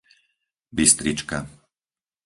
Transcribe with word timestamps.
Bystrička 0.75 1.39